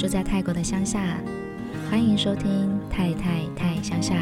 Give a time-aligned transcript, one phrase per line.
[0.00, 1.20] 住在泰国的乡下，
[1.90, 2.50] 欢迎收听
[2.90, 4.14] 《太太太乡下》。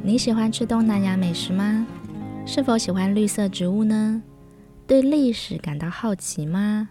[0.00, 1.84] 你喜欢吃东南亚美食吗？
[2.46, 4.22] 是否喜欢绿色植物呢？
[4.86, 6.88] 对历史感到好奇吗？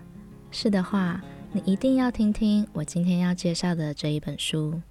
[0.51, 1.21] 是的话，
[1.53, 4.81] 你一定要听听我今天要介绍的这一本书。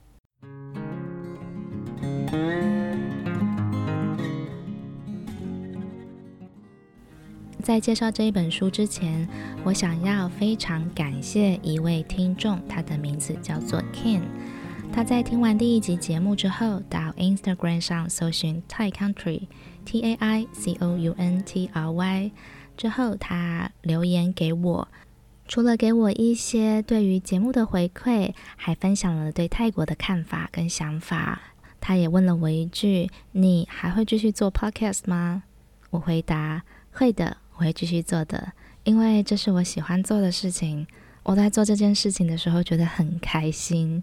[7.70, 9.29] 在介绍这一本书之前，
[9.62, 14.22] 我想要非常感谢一位听众，他的名字叫做 Ken。
[14.93, 19.43] 他在听完第一集节目之后，到 Instagram 上搜寻 Thai Country
[19.84, 22.32] T A I C O U N T R Y
[22.76, 24.88] 之后，他留言给我，
[25.46, 31.40] 除了给我一些对于节目的回馈，还分享了对泰国的看法跟想法。
[31.80, 35.44] 他也问了我一句：“你还会继续做 Podcast 吗？”
[35.90, 38.53] 我回答：“会的。”我会继续做的，
[38.84, 40.86] 因为这是我喜欢做的事情。
[41.22, 44.02] 我在做这件事情的时候觉得很开心。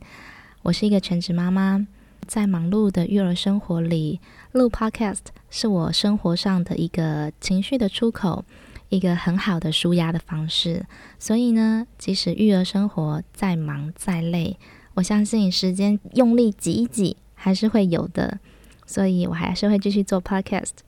[0.61, 1.88] 我是一个全职妈妈，
[2.27, 4.19] 在忙碌的育儿生活里，
[4.52, 8.45] 录 Podcast 是我生活上的一个情绪的出口，
[8.89, 10.86] 一个很好的舒压的方式。
[11.17, 14.55] 所以呢，即使育儿生活再忙再累，
[14.94, 18.38] 我相信时间用力挤一挤还是会有的。
[18.86, 20.86] 所以我还是会继续做 Podcast。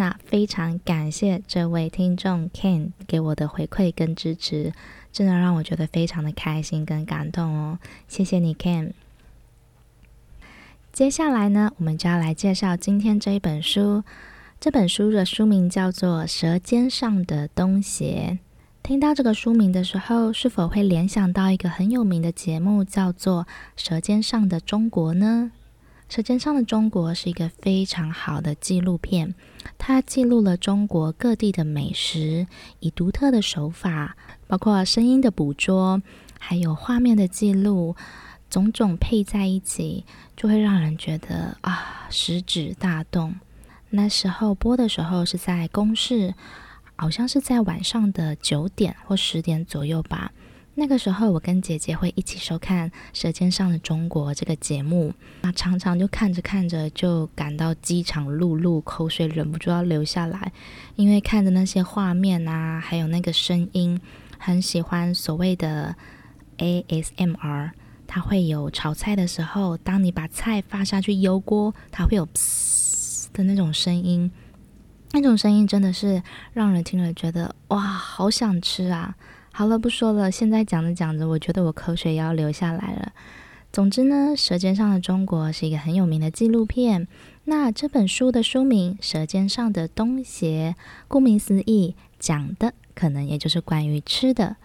[0.00, 4.72] 那非常感谢这位听众 Ken 给我的回馈跟支持，
[5.12, 8.92] 真的让我觉得非常的开心跟感动哦，谢谢你 Ken。
[10.90, 14.02] 接下来呢，我们就要来介绍今天这一本书。
[14.58, 18.38] 这本书的书名叫做《舌尖上的东邪》。
[18.82, 23.44] 听到这个书名的时候，是否会联想到一个很有名的节目，叫做
[23.76, 25.52] 《舌尖上的中国》呢？
[26.10, 29.32] 《舌尖上的中国》是一个非常好的纪录片，
[29.78, 32.48] 它记录了中国各地的美食，
[32.80, 34.16] 以独特的手法，
[34.48, 36.02] 包括声音的捕捉，
[36.40, 37.94] 还有画面的记录，
[38.50, 40.04] 种种配在一起，
[40.36, 43.36] 就会让人觉得啊，食指大动。
[43.90, 46.34] 那时候播的时候是在公视，
[46.96, 50.32] 好像是在晚上的九点或十点左右吧。
[50.76, 60.52] 那个时候，我跟姐姐会一起收看《舌尖上的中国》这个节目，那常常就看着看着就感到饥肠辘辘，口水忍不住要流下来，
[60.96, 64.00] 因为看着那些画面啊，还有那个声音，
[64.38, 65.94] 很喜欢所谓的
[66.58, 67.72] ASMR，
[68.06, 72.26] 它会有炒菜的时候，当你把菜放下去油锅，它会有
[73.34, 74.30] 的那种声音，
[75.12, 76.22] 那种声音真的是
[76.54, 79.14] 让人听了觉得哇，好想吃啊！
[79.52, 80.30] 好了，不说了。
[80.30, 83.12] 现在讲着讲着，我觉得我口水要流下来了。
[83.72, 87.06] 总之呢，《舌尖上的中国》是一个很有名的纪录片。
[87.44, 90.74] 那这本书的书名《舌尖上的东邪》，
[91.08, 94.56] 顾名思义，讲的可能也就是关于吃的，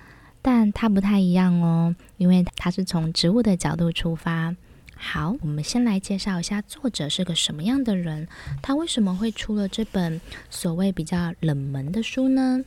[0.41, 4.56] 但它不太一样哦，因为它是从植物的角度出发。
[4.96, 8.28] 好，我们先来介绍一下作者是个什么样的人，
[8.62, 12.63] 他为什么会出了这本所谓比较冷门的书呢？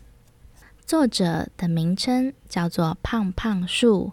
[0.89, 4.13] 作者的名称叫做胖胖树，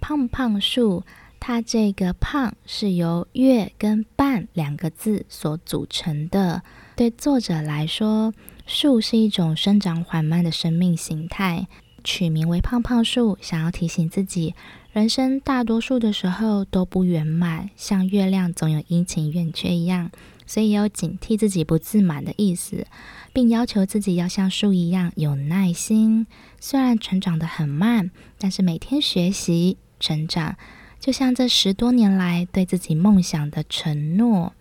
[0.00, 1.02] 胖胖树，
[1.40, 6.62] 它这个“胖”是由“月”跟“半”两个字所组成的。
[6.94, 8.32] 对作者来说，
[8.66, 11.66] 树是一种生长缓慢的生命形态，
[12.06, 14.54] 取名为胖胖树，想要提醒自己，
[14.92, 20.12] 人生大多数的时候都不圆满，像月亮总有阴晴圆缺一样。
[20.46, 22.86] 所以有警惕自己不自满的意思，
[23.32, 26.28] 并要求自己要像树一样有耐心。
[26.60, 30.56] 虽然成长得很慢，但是每天学习成长，
[31.00, 34.52] 就像这十多年来对自己梦想的承诺。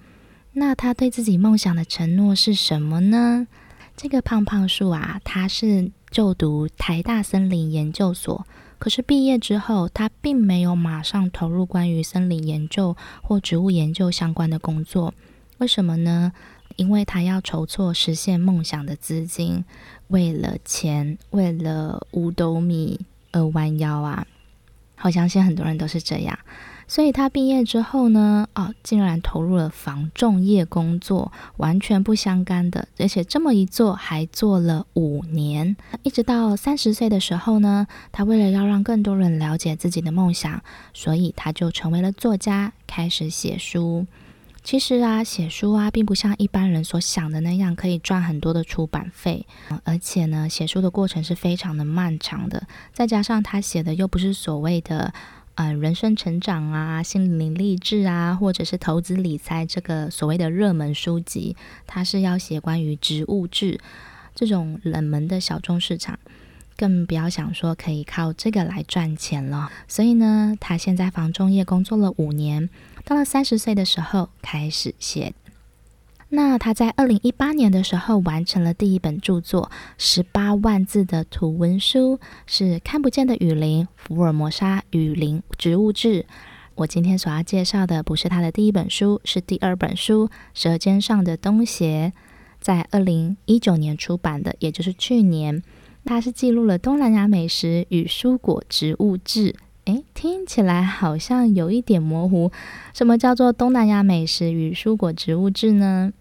[0.54, 3.46] 那他对自己梦想的承诺是什么呢？
[3.96, 8.46] 这个胖胖树啊，它是就读台大森林研究所，
[8.80, 15.14] 可是毕业之后，他并没有马上投入关于森林研究或植物研究相关的工作。
[15.58, 16.32] 为什么呢？
[16.78, 19.64] 因为他要筹措实现梦想的资金，
[20.08, 23.00] 为了钱，为了五斗米
[23.32, 24.28] 而弯腰啊！
[25.02, 26.38] 我相信很多人都是这样。
[26.88, 40.62] 所以他毕业之后呢，哦，竟然投入了防重业工作，完全不相干的，而且这么一做还做了五年，一直到三十岁的时候呢，他为了要让更多人了解自己的梦想，
[40.94, 44.06] 所以他就成为了作家，开始写书。
[44.64, 49.46] 其实啊，写书啊，并不像一般人所想的那样可以赚很多的出版费，
[49.84, 52.68] 而且呢，写书的过程是非常的漫长的。
[52.92, 55.14] 再加上他写的又不是所谓的，
[55.56, 61.56] 嗯，人生成长啊、心灵励志啊，或者是投资理财这个所谓的热门书籍，
[61.88, 63.80] 他是要写关于植物志
[64.34, 66.20] 这种冷门的小众市场。
[66.78, 69.72] 更不要想说可以靠这个来赚钱了。
[69.88, 72.70] 所以呢，他现在房中业工作了五年，
[73.06, 75.34] 到了三十岁的时候开始写。
[76.36, 86.24] 那他在二零一八年的时候完成了第一本著作，十八万字的图文书，是《看不见的雨林：福尔摩沙雨林植物志》。
[86.76, 92.12] 我今天所要介绍的不是他的第一本书，是第二本书《舌尖上的东协》，
[92.60, 95.64] 在二零一九年出版的，也就是去年。
[96.04, 99.56] 它是记录了东南亚美食与蔬果植物志。
[99.86, 102.52] 诶，听起来好像有一点模糊。
[102.94, 106.12] 什么叫做东南亚美食与蔬果植物志呢？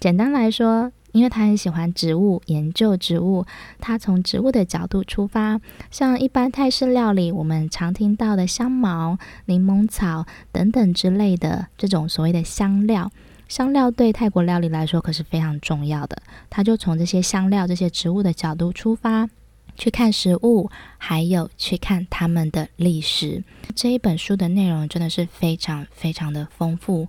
[0.00, 3.44] 简单来说，因为他很喜欢植物，研究植物，
[3.78, 5.60] 他从植物的角度出发，
[5.90, 13.12] 像一般泰式料理我们常听到的香茅、柠檬草等等之类的这种所谓的香料，
[13.46, 16.16] 香料对泰国料理来说可是非常重要的。
[16.48, 19.28] 他就从这些香料、这些植物的角度出发。
[19.76, 20.68] 去看食物，
[20.98, 23.42] 还有去看他们的历史。
[23.74, 27.08] 这一本书的内容真的是非常非常的丰富。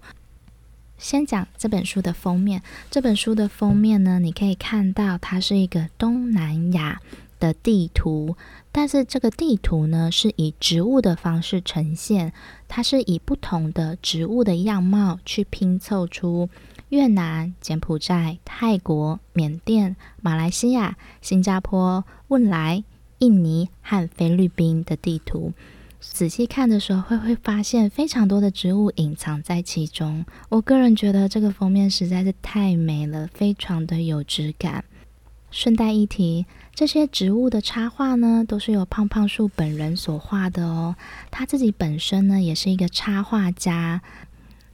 [1.01, 2.61] 先讲这本书的封面。
[2.91, 7.01] 这本书的封面呢，你可以看到它是一个东南亚
[7.39, 8.37] 的地图，
[8.71, 12.31] 但是这个地图呢是以植物的方式呈现，
[12.67, 16.47] 它是以不同的植物的样貌去拼凑出。
[16.89, 22.83] 越南、柬埔寨、泰国、缅甸、马来西亚、新加坡、汶莱、
[23.19, 25.53] 印尼和菲律宾的地图，
[26.01, 30.25] 仔细看的时候会会发现非常多的植物隐藏在其中。
[30.49, 34.83] 我个人觉得这个封面实在是太美了，非常的有质感。
[35.51, 40.95] 顺带一提，这些植物的插画呢，都是由胖胖树本人所画的哦。
[41.29, 44.01] 他自己本身呢，也是一个插画家。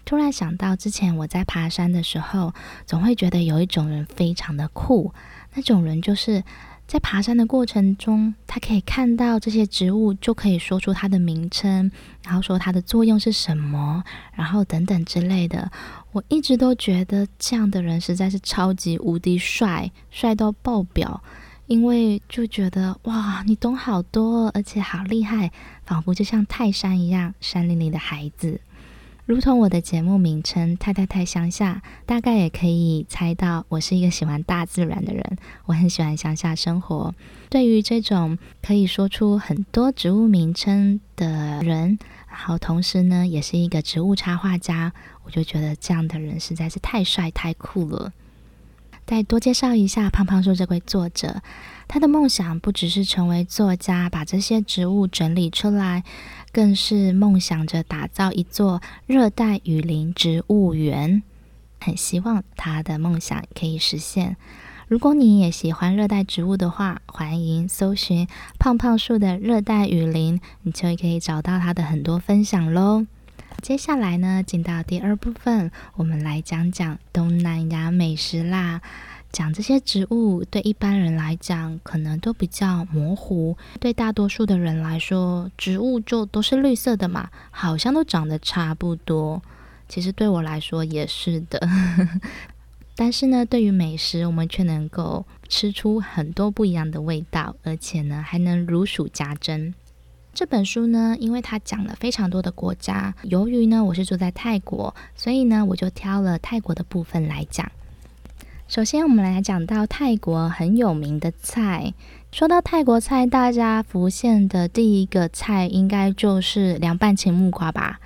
[0.05, 2.53] 突然想到，之前我在爬山的时候，
[2.85, 5.13] 总会觉得有一种人非常的酷。
[5.53, 6.43] 那种人就是
[6.87, 11.91] 在爬山的过程中，他可以看到这些植物，就可以说出它的名称，
[12.23, 14.01] 然后说它的作用是什么，
[14.33, 15.69] 然后等等之类的。
[16.13, 21.21] 我一直都觉得这样的人实在是超级无敌帅，帅到爆表。
[21.65, 25.51] 因为就觉得哇，你懂好多，而且好厉害，
[25.85, 28.61] 仿佛就像泰山一样，山林里的孩子。
[29.27, 35.37] 如同我的节目名称《太太太乡下》，大概也可以猜到，我是一个喜欢大自然的人。
[35.65, 37.13] 我很喜欢乡下生活。
[37.49, 44.93] 对于这种可以说出很多植物名称的人，然后同时呢，也是一个植物插画家，
[45.25, 48.13] 我就觉得这样的人实在是太帅太酷了。
[49.05, 51.41] 再多介绍一下胖胖树这位作者。
[51.87, 56.03] 他的梦想不只是成为作家，把这些植物整理出来，
[56.51, 61.23] 更是梦想着打造一座热带雨林植物园。
[61.79, 64.35] 很希望他的梦想可以实现。
[64.87, 73.05] 如果你也喜欢热带植物的话，欢迎搜寻胖胖树的热带雨林，你就可以找到他的很多分享喽。
[73.61, 78.81] 接下来呢，进到第二部分，我们来讲讲东南亚美食啦。
[79.37, 83.55] 讲这些植物，对一般人来讲可能都比较模糊。
[83.79, 89.39] 对大多数的人来说，植物就都是绿色的嘛，好像都长得差不多。
[89.87, 91.69] 其实对我来说也是的。
[92.97, 99.71] 但是呢，对于美食，我们却能够吃出很多不一样的味道，而且呢，还能如数家珍。
[100.33, 107.71] 这本书呢，因为它讲了非常多的国家，由于呢我是住在泰国，所以呢我就挑了泰国的部分来讲。
[108.67, 111.93] 首先，我们来讲到泰国很有名的菜。
[112.33, 118.01] 说到泰国菜，大家浮现的第一个菜应该就是凉拌青木瓜吧？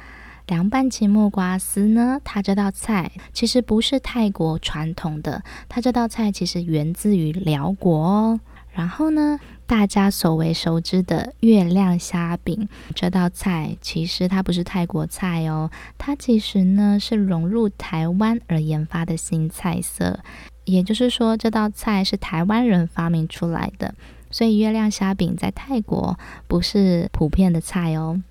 [0.46, 8.40] 凉拌青木瓜丝呢，它这道菜其实不是泰国传统的，它这道菜其实源自于辽国哦。
[8.72, 9.40] 然后呢，
[9.72, 20.20] 大家所为熟知的月亮虾饼这道菜，其实它不是泰国菜哦，它其实呢是融入台湾而研发的新菜色。
[20.66, 23.96] 也就是说，这道菜是台湾人发明出来的，
[24.30, 28.22] 所以月亮虾饼在泰国不是普遍的菜哦。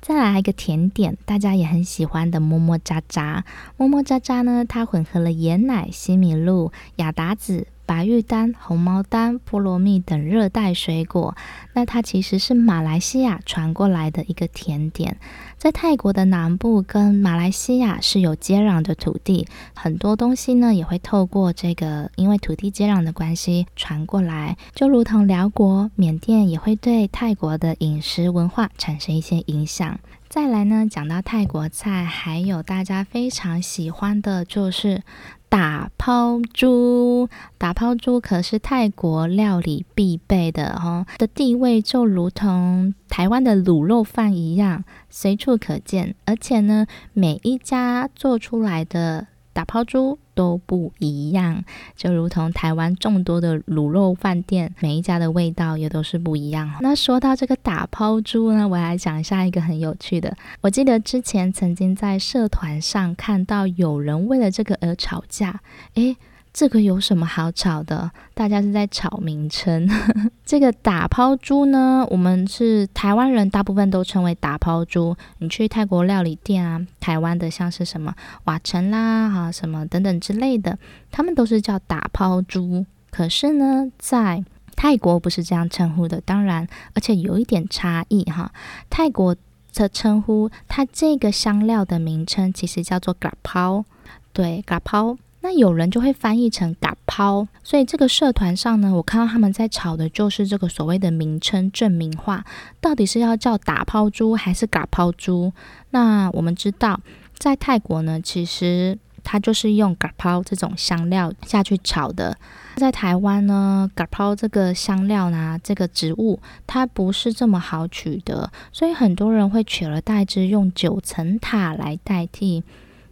[0.00, 3.42] 再来一个甜点，大家也很喜欢的么么喳喳。
[3.76, 7.66] 么么喳喳呢，它混合了椰奶、西米露、亚达子。
[7.86, 11.36] 白玉丹、红毛丹、菠萝蜜等热带水果，
[11.72, 15.16] 那它其实是马来西亚传过来的一个甜点。
[15.56, 29.98] 在泰国的南部跟马来西亚是有接壤的土地，很多东西呢也会透过这个，因为土地接壤的关系传过来，就如同寮国、缅甸也会对泰国的饮食文化产生一些影响。
[30.36, 35.02] 再来呢，讲到泰国菜，还有大家非常喜欢的就是
[35.48, 37.30] 打抛猪。
[37.56, 46.14] 打抛猪可是泰国料理必备的哦，的地位就如同台湾的卤肉饭一样，随处可见。
[46.26, 51.64] 而且呢，每一家做出来的打抛猪都不一样，
[51.96, 56.70] 就如同台湾众多的卤肉饭店，每一家的味道也都是不一样。
[56.82, 60.36] 那说到这个打抛猪呢，我来讲一下一个很有趣的。
[60.60, 65.62] 我记得之前曾经在社团上看到有人为了这个而吵架，
[65.94, 66.18] 诶。
[66.56, 68.10] 这个有什么好吵的？
[68.32, 69.86] 大家是在吵名称。
[70.42, 75.14] 这个打抛猪呢，我们是台湾人，大部分都称为打抛猪。
[75.36, 80.78] 你去泰国料理店啊，台湾的像是什么瓦城啦，哈，什么等等之类的，
[81.10, 82.86] 他们都是叫打抛猪。
[83.10, 84.42] 可是呢，在
[84.74, 88.50] 泰国不是这样称呼的，当然，而且有一点差异哈。
[88.88, 89.36] 泰国
[89.74, 93.84] 的称呼，它这个香料的名称其实叫做嘎抛，
[94.32, 95.18] 对，嘎抛。
[95.46, 102.44] 那有人就会翻译成“嘎抛”，所以这个社团上呢，我看到他们在吵的就是这个所谓的名称正名化，
[102.80, 105.52] 到底是要叫打抛猪还是嘎抛猪？
[105.90, 107.00] 那我们知道，
[107.38, 112.36] 在泰国呢，其实它就是用嘎抛这种香料下去炒的。
[112.74, 122.64] 在台湾呢，嘎抛这个香料呢，这个植物它不是这么好取得，所以很多人会取而代之用九层塔来代替。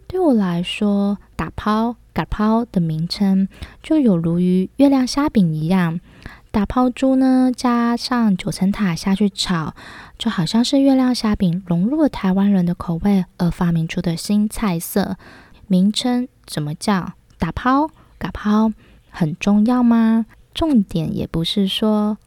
[0.05, 1.95] 对我来说，打抛。
[2.15, 3.49] 嘎抛的名称
[3.83, 5.99] 就有如于月亮虾饼一样，
[6.49, 9.75] 打抛猪呢，加上九层塔下去炒，
[10.17, 15.17] 就好像是月亮虾饼融入了台湾人的口味而发明出的新菜色。
[15.67, 17.11] 名称怎么叫？
[17.37, 18.71] 打抛、嘎抛
[19.09, 20.25] 很重要吗？
[20.53, 22.17] 重点也不是说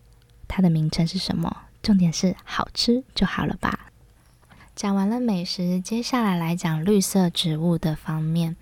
[0.46, 3.86] 它的名称是什么，重点是好吃就好了吧。
[4.76, 8.54] 讲完了美食，接下来来讲绿色植物的方面。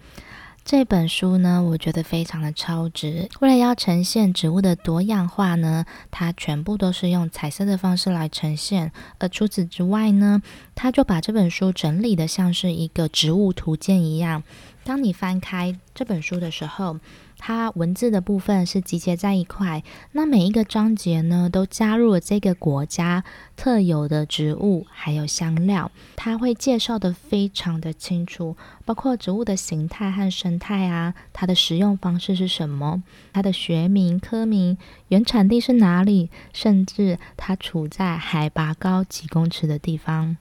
[0.67, 3.29] 这本书呢，我觉得非常的超值。
[3.39, 8.91] 为了要呈现植物的多样化呢，它全部都是用彩色的方式来呈现。
[9.19, 10.43] 而除此之外呢，
[10.75, 14.43] 它就把这本书整理的像是一个植物图鉴一样。
[14.87, 17.01] 当你翻开这本书的时候，
[17.39, 23.25] 它文字的部分是集结在一块，那每一个章节呢，都加入了这个国家
[23.57, 33.03] 特有的植物，还有香料，它会介绍得非常的清楚，包括植物的形态和生态啊，它的食用方式是什么，
[33.33, 34.79] 它的学名、科名、
[35.09, 40.37] 原产地是哪里，甚至它处在海拔高几公尺的地方。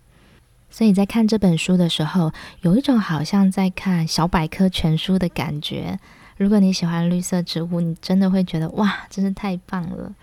[0.70, 2.32] 所以在看这本书的时候，
[2.62, 6.00] 有一种好像在看小百科全书的感觉。
[6.38, 10.14] 如果你喜欢绿色植物，你真的会觉得哇，真是太棒了。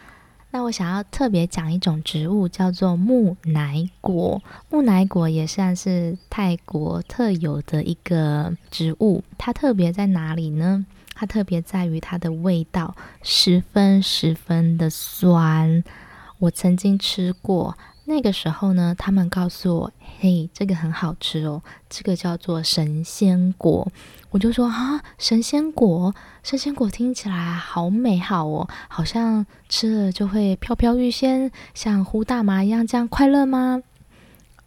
[0.51, 4.43] 那我想要特别讲一种植物，叫做木乃果。
[4.69, 9.25] 木乃果也算是泰国特有的一个植物。
[9.39, 10.85] 它特别在哪里呢？
[11.15, 15.83] 它特别在于它的味道十分十分的酸。
[16.39, 17.79] 我曾经吃过。
[18.04, 23.90] 那个时候呢，他们告诉我：“嘿，这个很好吃哦，这个叫做神仙果。”
[24.30, 33.82] 我就说：“啊，神仙果，神仙果听起来好美好哦，好像吃了就会飘飘欲仙，像呼大麻一样，这样快乐吗？”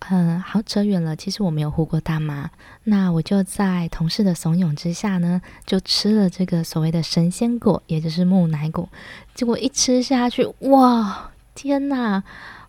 [0.09, 1.15] 嗯，好扯远了。
[1.15, 2.51] 其实我没有呼过大麻，
[2.83, 8.87] 那我就在同事的怂恿之下呢，就吃了这个所谓的神仙果，也就是木乃果。
[9.33, 12.23] 结果一吃下去，哇，天哪！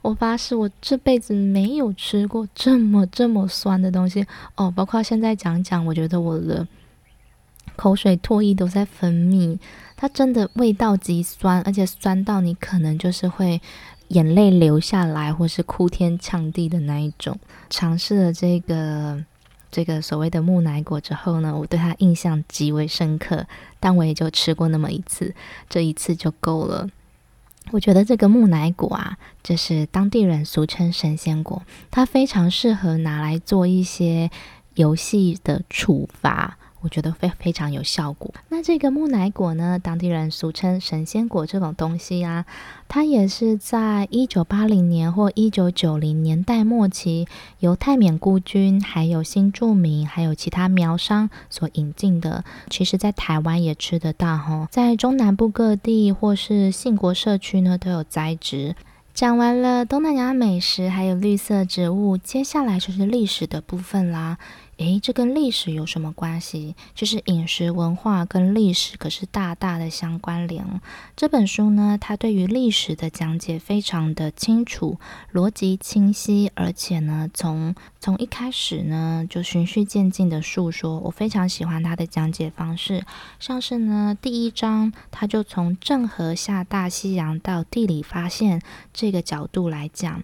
[0.07, 4.71] 我发誓，我这辈子没有吃过这么这么酸的东西哦。
[4.71, 6.65] 包括现在讲讲，我觉得我的
[7.75, 9.59] 口水、唾液都在分泌。
[9.97, 13.61] 它真的味道极酸，而且酸到你可能就是会
[14.09, 17.37] 眼泪流下来，或是哭天抢地的那一种。
[17.69, 19.25] 尝试了这个
[19.73, 23.45] 这个所谓的木乃果之后呢，我对它印象极为深刻。
[23.81, 25.35] 但我也就吃过那么一次，
[25.69, 26.89] 这一次就够了。
[27.73, 34.31] 我觉得这个木乃果啊，就是当地人俗称神仙果，它非常适合拿来做一些
[34.75, 36.59] 游戏的处罚。
[36.81, 38.33] 我觉得非非常有效果。
[38.49, 42.45] 那这个木乃果呢，当地人俗称神仙果这种东西啊，
[42.89, 47.27] 它也是在一九八零年或一九九零年代末期，
[47.59, 52.45] 由泰缅孤军、还有新住民、还有其他苗商所引进的。
[52.71, 58.77] 其实，在台湾也吃得到哈，在中南部各地或是信国社区呢，都有栽植。
[59.15, 64.37] 讲完了东南亚美食，还有绿色植物，接下来就是历史的部分啦。
[64.79, 66.75] 诶，这跟历史有什么关系？
[66.95, 70.81] 就是饮食文化跟历史可是大大的相关联。
[71.17, 75.01] 这本书呢，它对于历史的讲解非常的清楚，
[75.33, 80.99] 逻辑清晰，而且呢，从从一开始呢就循序渐进的述说。
[81.01, 83.03] 我非常喜欢它的讲解方式，
[83.41, 88.61] 像是呢第一章，它就从郑和下大西洋到地理发现
[88.93, 90.23] 这个角度来讲。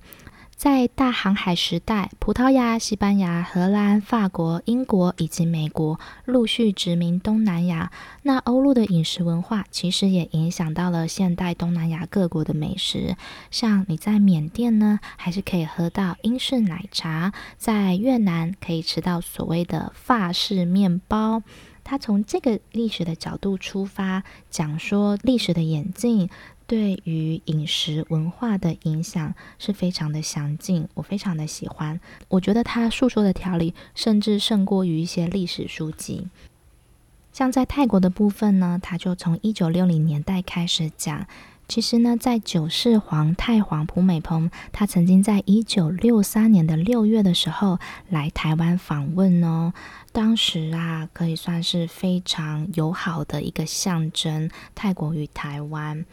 [0.62, 7.90] 在大航海时代，葡萄牙、西班牙、荷兰、法国、英国以及美国陆续殖民东南亚。
[8.23, 13.16] 那欧陆的饮食文化其实也影响到了现代东南亚各国的美食。
[13.50, 21.42] 像你在缅甸呢，还是可以喝到英式奶茶；在越南可以吃到所谓的法式面包。
[21.85, 26.31] 他从这个历史的角度出发，讲说历史的演进。
[26.66, 32.00] 对于饮食文化的影响是非常的详尽，我非常的喜欢。
[32.28, 36.28] 我觉得他述说的条理甚至胜过于一些历史书籍。
[37.33, 41.26] 像在泰国的部分呢，他就从一九六零年代开始讲。
[41.69, 47.78] 其实呢，在九世皇太皇普美蓬，他曾经在一九六三年的六月的时候
[48.11, 49.73] 来台湾访问哦。
[50.11, 56.04] 当时啊，可以算是非常友好的一个象征，泰国与台湾。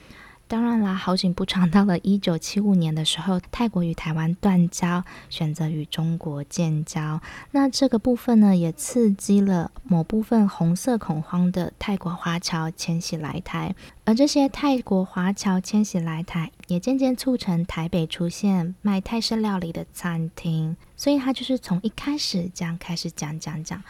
[0.49, 7.21] 当然啦，好景不长，到了一九七五年的时候，泰国与台湾断交，选择与中国建交。
[7.51, 13.75] 那这个部分呢，也刺激了某部分红色恐慌的泰国华侨迁徙来台，
[14.05, 20.75] 而这些泰国华侨迁徙来台，也渐渐促成台北出现卖泰式料理的餐厅。
[20.97, 23.83] 所以他就是从一开始这样开始讲讲讲。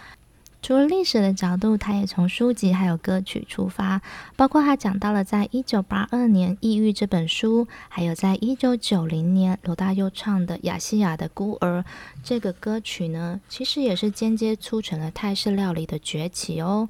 [0.62, 4.02] 除了历史的角度，他也从书籍还有歌曲出发，
[4.36, 11.80] 包括他讲到了在一九八二年《抑郁》这本书，还有在一九九零年罗大佑唱的《雅西亚的孤儿》
[12.24, 16.90] 这个歌曲呢，其实也是间接促成了泰式料理的崛起哦。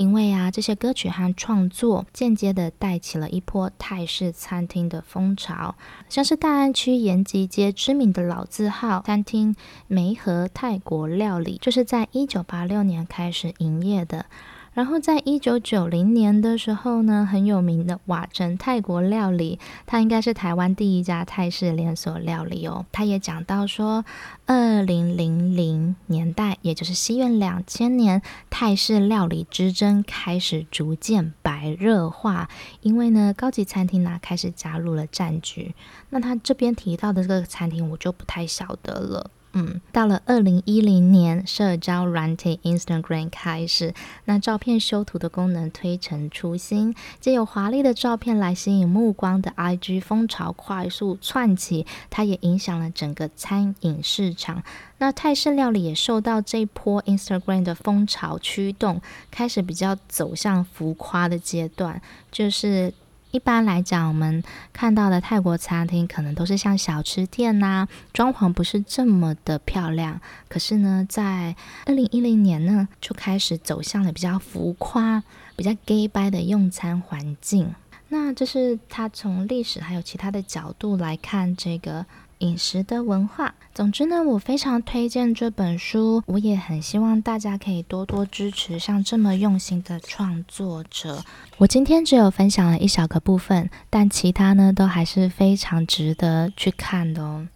[0.00, 5.74] 因为啊，这些歌曲和创作间接的带起了一波泰式餐厅的风潮，
[6.08, 9.54] 像是大安区延吉街知名的老字号餐厅
[9.88, 14.24] 梅和泰国料理，就是在一九八六年开始营业的。
[14.72, 22.86] 然后在一九九零年的时候呢，很有名的瓦城泰国料理，它应该是台湾第一家泰式连锁料理哦。
[22.92, 24.04] 他也讲到说，
[24.46, 32.48] 二零零零年代，也就是西元两千年，泰式料理之争开始逐渐白热化，
[32.82, 35.74] 因为呢，高级餐厅呢开始加入了战局。
[36.10, 39.30] 那他这边提到的这个餐厅，我就不太晓得了。
[39.52, 43.92] 嗯，到了二零一零年，社交软体 Instagram 开始，
[44.26, 54.62] 那照片修图的功能推陈出新，借由华丽的照片来吸引目光的 IG 风潮快速窜起，它也影响了整个餐饮市场。
[54.98, 62.94] 那泰式料理也受到这波 Instagram 的风潮驱动，开始比较走向浮夸的阶段，就是。
[63.30, 70.20] 一般来讲，我们看到的泰国餐厅可能都是像小吃店呐、装潢不是这么的漂亮。
[70.48, 71.54] 可是呢，在
[71.86, 75.22] 二零一零年呢，就开始走向了比较浮夸、
[75.56, 77.74] 比较 gay 掰的用餐环境。
[78.08, 82.06] 那这是他从历史还有其他的角度来看这个。
[82.40, 83.54] 饮食的文化。
[83.72, 91.24] 总之呢，我非常推荐这本书，我也很希望大家可以多多支持像这么用心的创作者。
[91.58, 97.48] 我今天只有分享了一小个部分，但其他呢都还是非常值得去看的哦。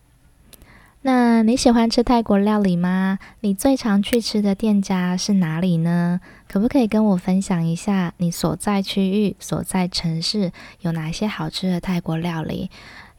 [1.06, 3.18] 那你喜欢吃泰国料理吗？
[3.40, 6.18] 你最常去吃的店家是哪里呢？
[6.48, 12.70] 可不可以跟我分享一下你所在区域、所在城市有哪些好吃的泰国料理？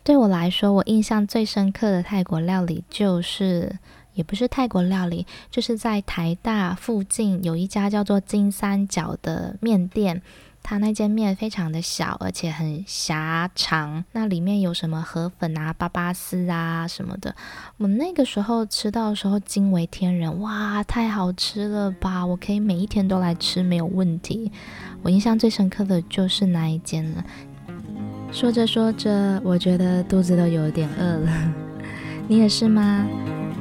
[0.06, 3.80] 对我来说，我印象最深刻的泰国料理就是，
[4.14, 10.22] 也不是泰国料理，就是在台大附近有一家叫做金三角的面店，
[10.62, 17.36] 它那间面非常的小，而且很狭长，那里面有什么河粉啊、巴巴丝啊什么的，
[17.78, 22.24] 我那个时候吃到的时候惊为天人，哇，太好吃了吧！
[22.24, 24.52] 我可以每一天都来吃，没有问题。
[25.02, 27.26] 我印象最深刻的就是那一间了。
[28.36, 31.54] 说着说着，我觉得肚子都有点饿了。
[32.28, 33.08] 你也是吗？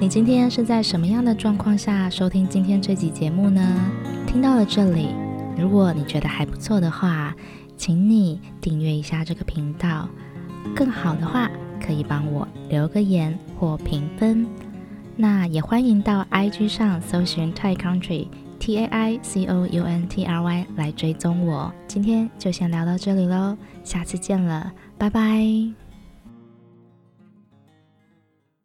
[0.01, 3.63] 你今天是在什么样的状况下收听今天这集节目呢？
[4.27, 5.11] 听到了这里，
[5.57, 7.33] 如果你觉得还不错的话，
[7.77, 10.09] 请你订阅一下这个频道。
[10.75, 11.49] 更好的话，
[11.81, 14.45] 可以帮我留个言或评分。
[15.15, 18.27] 那也欢迎到 IG 上搜寻 Thai Country
[18.59, 21.73] T A I C O U N T R Y 来追踪我。
[21.87, 23.57] 今天就先聊到这里喽。
[23.85, 25.84] 下次见了，拜拜。